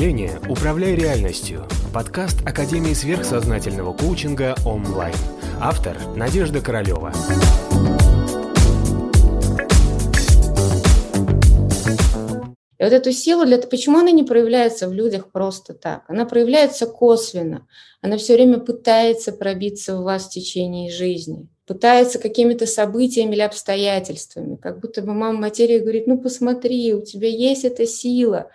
мышления 0.00 0.40
«Управляй 0.48 0.94
реальностью»– 0.94 1.66
подкаст 1.92 2.40
Академии 2.46 2.94
сверхсознательного 2.94 3.92
коучинга 3.92 4.54
онлайн. 4.64 5.14
Автор– 5.60 5.94
Надежда 6.16 6.62
Королева. 6.62 7.12
И 12.78 12.82
вот 12.82 12.92
эту 12.94 13.12
силу, 13.12 13.44
для... 13.44 13.58
почему 13.58 13.98
она 13.98 14.10
не 14.10 14.24
проявляется 14.24 14.88
в 14.88 14.94
людях 14.94 15.30
просто 15.30 15.74
так? 15.74 16.04
Она 16.08 16.24
проявляется 16.24 16.86
косвенно. 16.86 17.66
Она 18.00 18.16
все 18.16 18.36
время 18.36 18.58
пытается 18.58 19.32
пробиться 19.32 19.98
в 19.98 20.04
вас 20.04 20.28
в 20.28 20.30
течение 20.30 20.90
жизни 20.90 21.46
пытается 21.70 22.18
какими-то 22.18 22.66
событиями 22.66 23.34
или 23.36 23.42
обстоятельствами, 23.42 24.56
как 24.56 24.80
будто 24.80 25.02
бы 25.02 25.14
мама 25.14 25.38
материя 25.38 25.78
говорит, 25.78 26.08
ну 26.08 26.18
посмотри, 26.18 26.92
у 26.94 27.00
тебя 27.00 27.28
есть 27.28 27.64
эта 27.64 27.86
сила, 27.86 28.50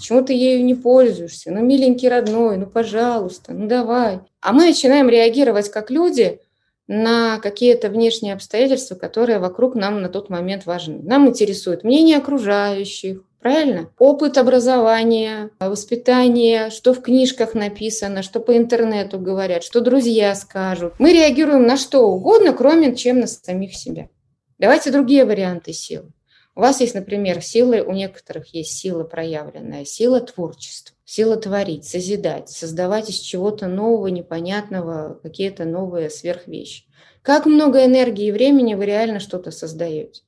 почему 0.00 0.22
ты 0.22 0.32
ею 0.32 0.64
не 0.64 0.74
пользуешься, 0.74 1.50
ну 1.50 1.60
миленький 1.62 2.08
родной, 2.08 2.56
ну 2.56 2.66
пожалуйста, 2.66 3.52
ну 3.52 3.68
давай. 3.68 4.20
А 4.40 4.52
мы 4.52 4.64
начинаем 4.64 5.10
реагировать 5.10 5.70
как 5.70 5.90
люди 5.90 6.40
на 6.86 7.38
какие-то 7.38 7.90
внешние 7.90 8.32
обстоятельства, 8.32 8.94
которые 8.94 9.38
вокруг 9.38 9.74
нам 9.74 10.00
на 10.00 10.08
тот 10.08 10.30
момент 10.30 10.64
важны. 10.64 11.00
Нам 11.02 11.28
интересует 11.28 11.84
мнение 11.84 12.16
окружающих, 12.16 13.22
Правильно? 13.40 13.90
Опыт 13.98 14.36
образования, 14.36 15.48
воспитание, 15.60 16.68
что 16.68 16.92
в 16.92 17.00
книжках 17.00 17.54
написано, 17.54 18.22
что 18.22 18.38
по 18.38 18.54
интернету 18.54 19.18
говорят, 19.18 19.64
что 19.64 19.80
друзья 19.80 20.34
скажут. 20.34 20.92
Мы 20.98 21.14
реагируем 21.14 21.66
на 21.66 21.78
что 21.78 22.06
угодно, 22.06 22.52
кроме 22.52 22.94
чем 22.94 23.20
на 23.20 23.26
самих 23.26 23.74
себя. 23.74 24.10
Давайте 24.58 24.90
другие 24.90 25.24
варианты 25.24 25.72
силы. 25.72 26.12
У 26.56 26.60
вас 26.60 26.80
есть, 26.80 26.94
например, 26.94 27.42
силы, 27.42 27.82
у 27.82 27.92
некоторых 27.92 28.52
есть 28.54 28.76
сила 28.76 29.04
проявленная, 29.04 29.84
сила 29.84 30.20
творчества, 30.20 30.96
сила 31.04 31.36
творить, 31.36 31.84
созидать, 31.84 32.48
создавать 32.48 33.08
из 33.08 33.16
чего-то 33.16 33.68
нового, 33.68 34.08
непонятного, 34.08 35.20
какие-то 35.22 35.64
новые 35.64 36.10
сверхвещи. 36.10 36.84
Как 37.22 37.46
много 37.46 37.84
энергии 37.84 38.26
и 38.26 38.32
времени 38.32 38.74
вы 38.74 38.86
реально 38.86 39.20
что-то 39.20 39.50
создаете? 39.50 40.22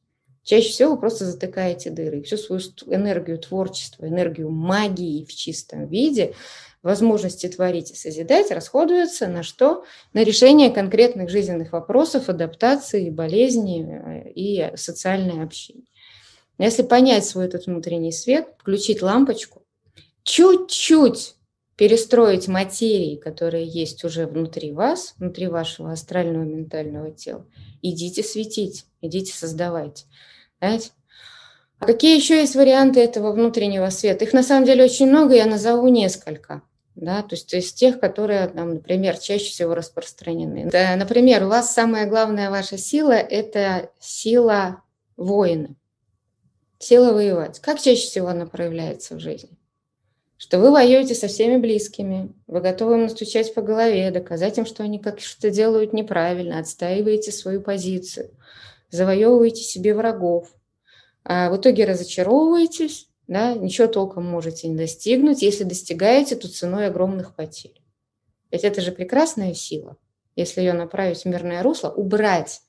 Чаще 0.44 0.70
всего 0.70 0.92
вы 0.92 1.00
просто 1.00 1.24
затыкаете 1.24 1.90
дыры. 1.90 2.22
Всю 2.22 2.36
свою 2.36 2.60
энергию 2.86 3.38
творчества, 3.38 4.06
энергию 4.06 4.50
магии 4.50 5.24
в 5.24 5.32
чистом 5.32 5.86
виде, 5.86 6.34
возможности 6.82 7.48
творить 7.48 7.92
и 7.92 7.94
созидать 7.94 8.50
расходуются 8.50 9.28
на 9.28 9.44
что? 9.44 9.84
На 10.12 10.24
решение 10.24 10.70
конкретных 10.70 11.30
жизненных 11.30 11.72
вопросов, 11.72 12.28
адаптации, 12.28 13.10
болезни 13.10 13.86
э, 13.86 14.32
и 14.32 14.76
социальное 14.76 15.44
общение. 15.44 15.86
Если 16.62 16.82
понять 16.82 17.26
свой 17.26 17.46
этот 17.46 17.66
внутренний 17.66 18.12
свет, 18.12 18.46
включить 18.56 19.02
лампочку, 19.02 19.62
чуть-чуть 20.22 21.34
перестроить 21.74 22.46
материи, 22.46 23.16
которые 23.16 23.66
есть 23.66 24.04
уже 24.04 24.26
внутри 24.26 24.70
вас, 24.70 25.14
внутри 25.18 25.48
вашего 25.48 25.90
астрального 25.90 26.44
ментального 26.44 27.10
тела, 27.10 27.44
идите 27.82 28.22
светить, 28.22 28.86
идите 29.00 29.34
создавать. 29.34 30.06
Знаете? 30.60 30.90
А 31.80 31.86
какие 31.86 32.16
еще 32.16 32.36
есть 32.36 32.54
варианты 32.54 33.00
этого 33.00 33.32
внутреннего 33.32 33.90
света? 33.90 34.24
Их 34.24 34.32
на 34.32 34.44
самом 34.44 34.64
деле 34.64 34.84
очень 34.84 35.08
много, 35.08 35.34
я 35.34 35.46
назову 35.46 35.88
несколько. 35.88 36.62
Да, 36.94 37.22
то 37.22 37.34
есть 37.34 37.52
есть 37.52 37.76
тех, 37.76 37.98
которые, 37.98 38.46
там, 38.46 38.74
например, 38.74 39.18
чаще 39.18 39.46
всего 39.46 39.74
распространены. 39.74 40.70
Да, 40.70 40.94
например, 40.94 41.42
у 41.42 41.48
вас 41.48 41.74
самая 41.74 42.06
главная 42.06 42.50
ваша 42.50 42.78
сила– 42.78 43.12
это 43.14 43.90
сила 43.98 44.84
воина, 45.16 45.74
сила 46.82 47.12
воевать. 47.12 47.60
Как 47.60 47.80
чаще 47.80 48.06
всего 48.06 48.28
она 48.28 48.46
проявляется 48.46 49.14
в 49.14 49.20
жизни? 49.20 49.50
Что 50.36 50.58
вы 50.58 50.72
воюете 50.72 51.14
со 51.14 51.28
всеми 51.28 51.56
близкими, 51.56 52.32
вы 52.46 52.60
готовы 52.60 52.94
им 52.94 53.02
настучать 53.02 53.54
по 53.54 53.62
голове, 53.62 54.10
доказать 54.10 54.58
им, 54.58 54.66
что 54.66 54.82
они 54.82 54.98
как 54.98 55.20
что 55.20 55.50
делают 55.50 55.92
неправильно, 55.92 56.58
отстаиваете 56.58 57.32
свою 57.32 57.60
позицию– 57.60 58.30
завоевываете 58.92 59.62
себе 59.62 59.94
врагов, 59.94 60.54
а 61.24 61.50
в 61.50 61.56
итоге 61.56 61.86
разочаровываетесь, 61.86 63.08
да, 63.26 63.54
ничего 63.54 63.88
толком 63.88 64.24
можете 64.26 64.68
не 64.68 64.76
достигнуть. 64.76 65.42
Если 65.42 65.64
достигаете, 65.64 66.36
то 66.36 66.48
ценой 66.48 66.86
огромных 66.86 67.34
потерь. 67.34 67.80
Ведь 68.50 68.64
это 68.64 68.80
же 68.80 68.92
прекрасная 68.92 69.54
сила. 69.54 69.96
Если 70.36 70.60
ее 70.60 70.74
направить 70.74 71.22
в 71.22 71.24
мирное 71.24 71.62
русло, 71.62 71.88
убрать 71.88 72.60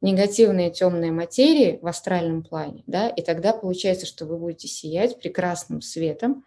негативные 0.00 0.70
темные 0.70 1.12
материи 1.12 1.78
в 1.82 1.86
астральном 1.86 2.42
плане, 2.42 2.82
да, 2.86 3.08
и 3.08 3.22
тогда 3.22 3.52
получается, 3.52 4.06
что 4.06 4.26
вы 4.26 4.38
будете 4.38 4.68
сиять 4.68 5.18
прекрасным 5.18 5.82
светом. 5.82 6.44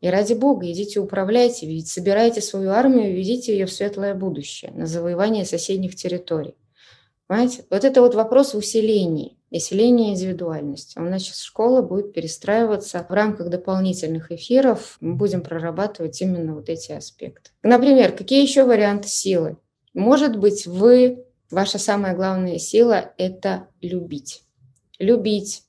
И 0.00 0.08
ради 0.08 0.32
Бога, 0.32 0.70
идите 0.70 0.98
управляйте, 0.98 1.66
ведь 1.66 1.88
собирайте 1.88 2.40
свою 2.40 2.70
армию, 2.70 3.14
ведите 3.14 3.52
ее 3.52 3.66
в 3.66 3.72
светлое 3.72 4.14
будущее, 4.14 4.72
на 4.72 4.86
завоевание 4.86 5.44
соседних 5.44 5.94
территорий. 5.94 6.56
Понимаете? 7.32 7.64
Вот 7.70 7.84
это 7.84 8.02
вот 8.02 8.14
вопрос 8.14 8.54
усиления, 8.54 9.36
усиления 9.50 10.10
индивидуальности. 10.10 10.98
У 10.98 11.02
нас 11.02 11.22
сейчас 11.22 11.40
школа 11.40 11.80
будет 11.80 12.12
перестраиваться 12.12 13.06
в 13.08 13.12
рамках 13.12 13.48
дополнительных 13.48 14.32
эфиров. 14.32 14.98
Мы 15.00 15.14
будем 15.14 15.42
прорабатывать 15.42 16.20
именно 16.20 16.54
вот 16.54 16.68
эти 16.68 16.92
аспекты. 16.92 17.50
Например, 17.62 18.12
какие 18.12 18.42
еще 18.42 18.64
варианты 18.64 19.08
силы? 19.08 19.56
Может 19.94 20.36
быть, 20.36 20.66
вы, 20.66 21.24
ваша 21.52 21.78
самая 21.78 22.16
главная 22.16 22.58
сила– 22.58 23.12
это 23.18 23.68
любить. 23.80 24.42
Любить, 24.98 25.64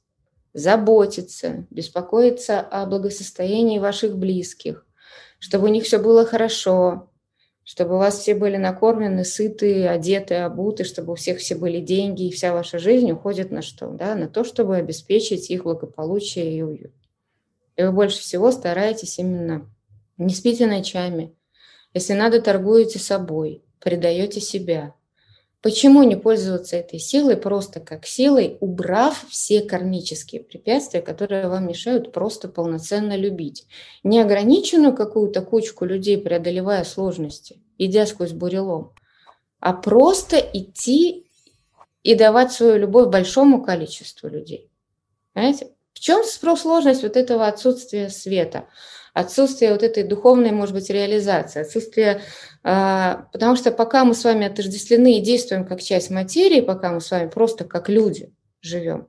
заботиться, 0.53 1.65
беспокоиться 1.69 2.59
о 2.59 2.85
благосостоянии 2.85 3.79
ваших 3.79 4.17
близких, 4.17 4.85
чтобы 5.39 5.65
у 5.65 5.71
них 5.71 5.83
все 5.83 5.99
было 5.99 6.25
хорошо, 6.25 7.09
чтобы 7.63 7.95
у 7.95 7.97
вас 7.97 8.19
все 8.19 8.35
были 8.35 8.57
накормлены, 8.57 9.23
сыты, 9.23 9.87
одеты, 9.87 10.35
обуты, 10.35 10.83
чтобы 10.83 11.13
у 11.13 11.15
всех 11.15 11.39
все 11.39 11.55
были 11.55 11.79
деньги, 11.79 12.27
и 12.27 12.31
вся 12.31 12.53
ваша 12.53 12.77
жизнь 12.77 13.11
уходит 13.11 13.51
на 13.51 13.61
что? 13.61 13.87
Да? 13.87 14.15
На 14.15 14.27
то, 14.27 14.43
чтобы 14.43 14.75
обеспечить 14.75 15.49
их 15.49 15.63
благополучие 15.63 16.57
и 16.57 16.61
уют. 16.61 16.93
И 17.75 17.83
вы 17.83 17.91
больше 17.91 18.19
всего 18.19 18.51
стараетесь 18.51 19.17
именно 19.17 19.69
не 20.17 20.33
спите 20.33 20.67
ночами. 20.67 21.33
Если 21.93 22.13
надо, 22.13 22.41
торгуете 22.41 22.99
собой, 22.99 23.63
предаете 23.79 24.41
себя, 24.41 24.93
Почему 25.63 26.03
не 26.03 26.17
пользоваться 26.17 26.75
этой 26.75 26.99
силой 26.99 27.37
просто 27.37 27.79
как 27.79 28.05
силой, 28.05 28.57
убрав 28.59 29.25
все 29.29 29.61
кармические 29.61 30.43
препятствия, 30.43 31.01
которые 31.01 31.47
вам 31.47 31.69
мешают 31.69 32.11
просто 32.11 32.49
полноценно 32.49 33.15
любить? 33.15 33.65
Неограниченную 34.03 34.93
какую-то 34.93 35.41
кучку 35.41 35.85
людей, 35.85 36.17
преодолевая 36.17 36.83
сложности, 36.83 37.61
идя 37.77 38.05
сквозь 38.05 38.33
бурелом, 38.33 38.91
а 39.61 39.71
просто 39.71 40.35
идти 40.37 41.27
и 42.03 42.13
давать 42.13 42.51
свою 42.51 42.77
любовь 42.77 43.07
большому 43.07 43.63
количеству 43.63 44.27
людей. 44.27 44.69
Понимаете? 45.31 45.69
В 45.93 46.01
чем 46.01 46.25
сложность 46.25 47.03
вот 47.03 47.15
этого 47.15 47.47
отсутствия 47.47 48.09
света? 48.09 48.67
Отсутствие 49.13 49.71
вот 49.71 49.83
этой 49.83 50.03
духовной, 50.03 50.51
может 50.51 50.73
быть, 50.73 50.89
реализации, 50.89 51.61
отсутствие, 51.61 52.21
а, 52.63 53.27
потому 53.31 53.55
что 53.55 53.71
пока 53.71 54.05
мы 54.05 54.15
с 54.15 54.23
вами 54.23 54.47
отождествлены 54.47 55.17
и 55.17 55.21
действуем 55.21 55.65
как 55.65 55.81
часть 55.81 56.09
материи, 56.09 56.61
пока 56.61 56.91
мы 56.91 56.99
с 56.99 57.11
вами 57.11 57.29
просто 57.29 57.63
как 57.63 57.89
люди 57.89 58.33
живем, 58.61 59.07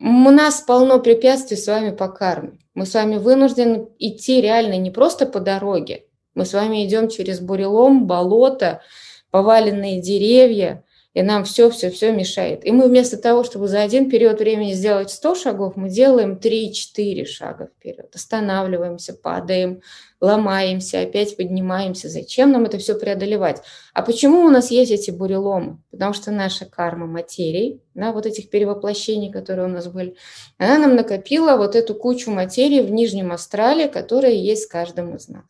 у 0.00 0.30
нас 0.30 0.60
полно 0.60 0.98
препятствий 0.98 1.56
с 1.56 1.68
вами 1.68 1.94
по 1.94 2.08
карме. 2.08 2.58
Мы 2.74 2.84
с 2.84 2.94
вами 2.94 3.16
вынуждены 3.16 3.88
идти 3.98 4.40
реально 4.40 4.76
не 4.76 4.90
просто 4.90 5.26
по 5.26 5.38
дороге, 5.38 6.06
мы 6.34 6.44
с 6.44 6.52
вами 6.52 6.84
идем 6.84 7.08
через 7.08 7.38
бурелом, 7.38 8.06
болото, 8.06 8.82
поваленные 9.30 10.02
деревья, 10.02 10.84
и 11.14 11.22
нам 11.22 11.44
все-все-все 11.44 12.12
мешает. 12.12 12.66
И 12.66 12.72
мы 12.72 12.88
вместо 12.88 13.16
того, 13.16 13.44
чтобы 13.44 13.68
за 13.68 13.82
один 13.82 14.10
период 14.10 14.40
времени 14.40 14.72
сделать 14.72 15.10
100 15.10 15.34
шагов, 15.36 15.76
мы 15.76 15.88
делаем 15.88 16.40
3-4 16.42 17.24
шага 17.24 17.68
вперед, 17.68 18.12
останавливаемся, 18.12 19.14
падаем, 19.14 19.80
ломаемся, 20.20 21.02
опять 21.02 21.36
поднимаемся. 21.36 22.08
Зачем 22.08 22.50
нам 22.50 22.64
это 22.64 22.78
все 22.78 22.98
преодолевать? 22.98 23.62
А 23.92 24.02
почему 24.02 24.40
у 24.40 24.50
нас 24.50 24.72
есть 24.72 24.90
эти 24.90 25.12
буреломы? 25.12 25.78
Потому 25.92 26.14
что 26.14 26.32
наша 26.32 26.66
карма 26.66 27.06
материи, 27.06 27.80
да, 27.94 28.12
вот 28.12 28.26
этих 28.26 28.50
перевоплощений, 28.50 29.30
которые 29.30 29.68
у 29.68 29.70
нас 29.70 29.86
были, 29.86 30.16
она 30.58 30.78
нам 30.78 30.96
накопила 30.96 31.56
вот 31.56 31.76
эту 31.76 31.94
кучу 31.94 32.32
материи 32.32 32.80
в 32.80 32.90
нижнем 32.90 33.30
астрале, 33.30 33.86
которая 33.86 34.32
есть 34.32 34.64
в 34.64 34.72
каждом 34.72 35.14
из 35.14 35.28
нас. 35.28 35.44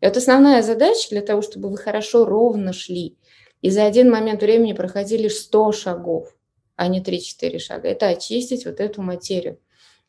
И 0.00 0.06
вот 0.06 0.16
основная 0.16 0.62
задача 0.62 1.10
для 1.10 1.20
того, 1.20 1.42
чтобы 1.42 1.68
вы 1.68 1.76
хорошо, 1.76 2.24
ровно 2.24 2.72
шли– 2.72 3.18
и 3.64 3.70
за 3.70 3.86
один 3.86 4.10
момент 4.10 4.42
времени 4.42 4.74
проходили 4.74 5.26
100 5.28 5.72
шагов, 5.72 6.36
а 6.76 6.86
не 6.86 7.00
3-4 7.00 7.58
шага. 7.58 7.88
Это 7.88 8.08
очистить 8.08 8.66
вот 8.66 8.78
эту 8.78 9.00
материю. 9.00 9.58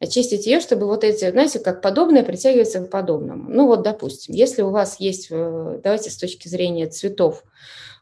Очистить 0.02 0.46
ее, 0.46 0.60
чтобы 0.60 0.88
вот 0.88 1.06
эти, 1.06 1.32
знаете, 1.32 1.60
как 1.60 1.82
подобное 1.82 2.24
притягивается 2.24 2.82
к 2.82 2.90
подобному. 2.90 3.50
Ну 3.50 3.68
вот, 3.68 3.82
допустим, 3.82 4.36
если 4.36 4.62
у 4.62 4.72
вас 4.72 5.00
есть, 5.00 5.28
э, 5.32 5.80
давайте 5.82 6.10
с 6.10 6.18
точки 6.18 6.50
зрения 6.50 6.88
цветов, 6.88 7.46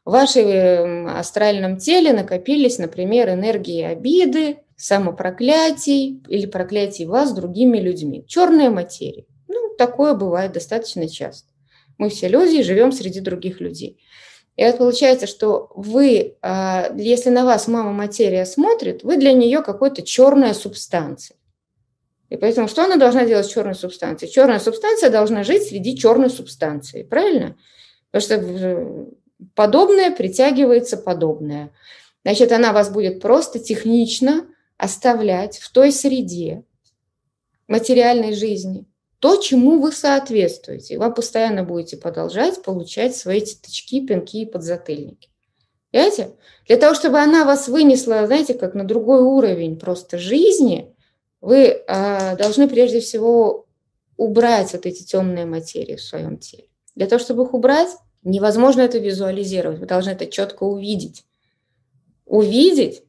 в 0.04 0.12
вашем 0.14 1.06
астральном 1.08 1.78
теле 1.78 2.14
накопились, 2.14 2.80
например, 2.80 3.30
энергии 3.30 3.84
обиды, 3.84 4.58
самопроклятий 4.76 6.24
или 6.30 6.48
проклятий 6.48 7.06
вас 7.06 7.32
другими 7.32 7.78
людьми. 7.78 8.26
Черная 8.28 8.72
материя. 8.72 9.28
Ну, 9.48 9.76
такое 9.78 10.16
бывает 10.16 10.54
достаточно 10.54 11.08
часто. 11.08 11.48
Мы 12.00 12.10
все 12.10 12.28
люди 12.28 12.56
и 12.56 12.64
живем 12.64 12.92
среди 12.92 13.20
других 13.20 13.62
людей. 13.62 14.00
И 14.56 14.62
это 14.62 14.78
получается, 14.78 15.26
что 15.26 15.72
вы, 15.76 16.38
а, 16.42 16.92
если 16.96 17.30
на 17.30 17.44
вас 17.44 17.68
мама 17.68 17.92
материя 17.92 18.46
смотрит, 18.46 19.04
вы 19.04 19.18
для 19.18 19.34
нее 19.34 19.62
какой-то 19.64 20.04
черная 20.04 20.54
субстанция. 20.54 21.38
И 22.30 22.38
поэтому 22.38 22.68
что 22.68 22.84
она 22.84 22.98
должна 22.98 23.26
делать 23.26 23.46
с 23.46 23.52
черной 23.52 23.76
субстанцией? 23.76 24.32
Черная 24.32 24.60
субстанция 24.60 25.10
должна 25.10 25.44
жить 25.44 25.64
среди 25.64 25.98
черной 25.98 26.30
субстанции, 26.30 27.04
правильно? 27.04 27.56
Потому 28.12 28.22
что 28.22 29.14
подобное 29.56 30.12
притягивается 30.12 30.98
подобное. 30.98 31.72
Значит, 32.24 32.52
она 32.52 32.74
вас 32.74 32.90
будет 32.90 33.22
просто 33.22 33.60
технично 33.60 34.48
оставлять 34.78 35.60
в 35.60 35.72
той 35.72 35.92
среде 35.92 36.64
материальной 37.68 38.34
жизни 38.34 38.86
то, 39.24 39.38
чему 39.38 39.80
вы 39.80 39.94
соответствуете. 39.94 40.96
И 40.96 40.98
вы 40.98 41.10
постоянно 41.14 41.64
будете 41.64 41.96
продолжать 41.96 42.62
получать 42.62 43.16
свои 43.16 43.40
тычки, 43.40 44.06
пинки 44.06 44.42
и 44.42 44.46
подзатыльники. 44.46 45.30
Понимаете? 45.94 46.32
Для 46.68 46.76
того, 46.76 46.94
чтобы 46.94 47.20
она 47.20 47.46
вас 47.46 47.70
вынесла, 47.70 48.28
знаете, 48.28 48.54
как 48.54 48.74
на 48.74 48.84
другой 48.84 49.22
уровень 49.22 49.80
просто 49.80 50.18
жизни, 50.18 50.94
вы 51.40 51.68
э, 51.88 52.36
должны 52.36 52.68
прежде 52.68 53.00
всего 53.00 53.66
убрать 54.18 54.74
вот 54.74 54.86
эти 54.86 55.04
темные 55.04 55.46
материи 55.46 55.96
в 55.96 56.04
своем 56.04 56.38
теле. 56.38 56.68
Для 56.94 57.08
того, 57.08 57.20
чтобы 57.22 57.44
их 57.44 57.54
убрать, 57.54 57.92
невозможно 58.24 58.82
это 58.82 58.98
визуализировать. 58.98 59.80
Вы 59.80 59.86
должны 59.86 60.10
это 60.10 60.26
четко 60.26 60.64
увидеть. 60.64 61.24
Увидеть, 62.26 63.04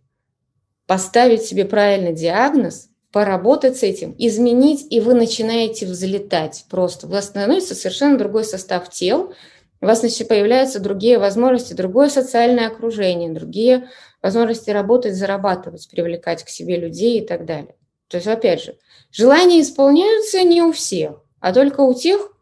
поставить 0.86 1.42
себе 1.42 1.64
правильный 1.64 2.14
диагноз, 2.14 2.90
поработать 3.14 3.76
с 3.76 3.84
этим, 3.84 4.12
изменить, 4.18 4.88
и 4.90 4.98
вы 4.98 5.14
начинаете 5.14 5.86
взлетать 5.86 6.64
просто. 6.68 7.06
У 7.06 7.10
вас 7.10 7.26
становится 7.26 7.76
совершенно 7.76 8.18
другой 8.18 8.42
состав 8.42 8.90
тел, 8.90 9.32
у 9.80 9.86
вас 9.86 10.00
значит, 10.00 10.26
появляются 10.26 10.80
другие 10.80 11.20
возможности, 11.20 11.74
другое 11.74 12.08
социальное 12.08 12.66
окружение, 12.66 13.30
другие 13.30 13.88
возможности 14.20 14.70
работать, 14.70 15.14
зарабатывать, 15.14 15.88
привлекать 15.88 16.42
к 16.42 16.48
себе 16.48 16.76
людей 16.76 17.20
и 17.20 17.24
так 17.24 17.44
далее. 17.44 17.76
То 18.08 18.16
есть, 18.16 18.26
опять 18.26 18.64
же, 18.64 18.78
желания 19.12 19.60
исполняются 19.60 20.42
не 20.42 20.62
у 20.62 20.72
всех, 20.72 21.22
а 21.38 21.52
только 21.52 21.82
у 21.82 21.94
тех, 21.94 22.32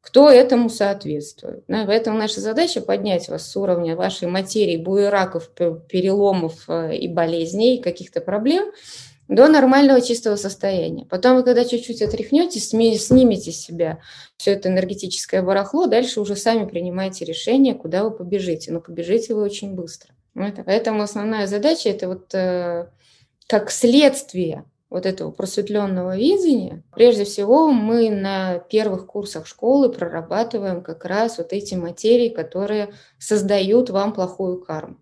кто 0.00 0.30
этому 0.30 0.70
соответствует. 0.70 1.62
Да, 1.68 1.84
поэтому 1.86 2.16
наша 2.16 2.40
задача 2.40 2.80
поднять 2.80 3.28
вас 3.28 3.50
с 3.50 3.54
уровня 3.54 3.96
вашей 3.96 4.28
материи, 4.28 4.78
буераков, 4.78 5.50
переломов 5.50 6.64
э, 6.68 6.96
и 6.96 7.06
болезней, 7.06 7.82
каких-то 7.82 8.22
проблем– 8.22 8.72
до 9.34 9.48
нормального 9.48 10.00
чистого 10.00 10.36
состояния. 10.36 11.06
Потом 11.06 11.36
вы, 11.36 11.42
когда 11.42 11.64
чуть-чуть 11.64 12.02
отряхнете, 12.02 12.60
снимете 12.60 13.52
с 13.52 13.60
себя 13.60 14.00
все 14.36 14.52
это 14.52 14.68
энергетическое 14.68 15.42
барахло, 15.42 15.86
дальше 15.86 16.20
уже 16.20 16.36
сами 16.36 16.66
принимаете 16.66 17.24
решение, 17.24 17.74
куда 17.74 18.04
вы 18.04 18.10
побежите. 18.10 18.72
Но 18.72 18.80
побежите 18.80 19.34
вы 19.34 19.42
очень 19.42 19.74
быстро. 19.74 20.14
Поэтому 20.34 21.02
основная 21.02 21.46
задача– 21.46 21.88
это 21.90 22.08
вот 22.08 22.34
э, 22.34 22.88
как 23.46 23.70
следствие 23.70 24.64
вот 24.90 25.06
этого 25.06 25.30
просветленного 25.30 26.16
видения, 26.18 26.82
прежде 26.94 27.24
всего 27.24 27.70
мы 27.70 28.10
на 28.10 28.58
первых 28.58 29.06
курсах 29.06 29.46
школы 29.46 29.90
прорабатываем 29.90 30.82
как 30.82 31.06
раз 31.06 31.38
вот 31.38 31.54
эти 31.54 31.74
материи, 31.74 32.28
которые 32.28 32.92
создают 33.18 33.88
вам 33.88 34.12
плохую 34.12 34.60
карму. 34.60 34.98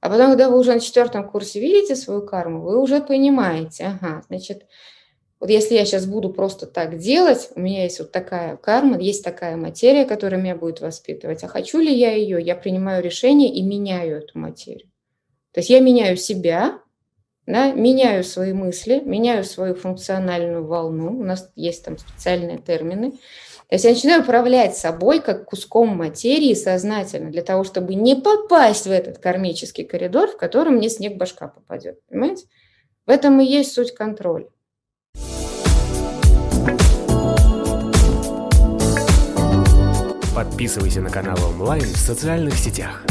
А 0.00 0.08
потом, 0.08 0.28
когда 0.28 0.48
вы 0.48 0.58
уже 0.58 0.74
на 0.74 0.80
четвертом 0.80 1.28
курсе 1.28 1.60
видите 1.60 1.96
свою 1.96 2.24
карму, 2.24 2.62
вы 2.62 2.80
уже 2.80 3.00
понимаете, 3.00 3.96
ага, 4.00 4.22
значит, 4.28 4.66
вот 5.40 5.50
если 5.50 5.74
я 5.74 5.84
сейчас 5.84 6.06
буду 6.06 6.30
просто 6.30 6.66
так 6.66 6.98
делать, 6.98 7.50
у 7.54 7.60
меня 7.60 7.84
есть 7.84 8.00
вот 8.00 8.12
такая 8.12 8.56
карма, 8.56 8.98
есть 8.98 9.24
такая 9.24 9.56
материя, 9.56 10.04
которая 10.04 10.40
меня 10.40 10.56
будет 10.56 10.80
воспитывать, 10.80 11.42
а 11.44 11.48
хочу 11.48 11.78
ли 11.78 11.92
я 11.92 12.12
ее, 12.12 12.40
я 12.40 12.56
принимаю 12.56 13.02
решение 13.02 13.52
и 13.52 13.62
меняю 13.62 14.18
эту 14.18 14.38
материю. 14.38 14.90
То 15.52 15.60
есть 15.60 15.70
я 15.70 15.80
меняю 15.80 16.16
себя, 16.16 16.80
да, 17.48 17.72
меняю 17.72 18.24
свои 18.24 18.52
мысли, 18.52 19.00
меняю 19.04 19.42
свою 19.42 19.74
функциональную 19.74 20.66
волну, 20.66 21.18
у 21.18 21.24
нас 21.24 21.50
есть 21.56 21.82
там 21.82 21.96
специальные 21.96 22.58
термины, 22.58 23.12
то 23.12 23.74
есть 23.74 23.84
я 23.84 23.92
начинаю 23.92 24.22
управлять 24.22 24.76
собой 24.76 25.20
как 25.20 25.46
куском 25.46 25.88
материи 25.88 26.52
сознательно, 26.52 27.30
для 27.30 27.42
того, 27.42 27.64
чтобы 27.64 27.94
не 27.94 28.16
попасть 28.16 28.86
в 28.86 28.90
этот 28.90 29.18
кармический 29.18 29.84
коридор, 29.84 30.28
в 30.28 30.36
котором 30.36 30.74
мне 30.74 30.90
снег 30.90 31.16
башка 31.16 31.48
попадет. 31.48 31.98
Понимаете? 32.08 32.46
В 33.06 33.10
этом 33.10 33.40
и 33.40 33.46
есть 33.46 33.72
суть 33.72 33.94
контроля. 33.94 34.48
Подписывайся 40.34 41.00
на 41.00 41.10
канал 41.10 41.38
онлайн 41.50 41.82
в 41.82 41.96
социальных 41.96 42.54
сетях. 42.54 43.04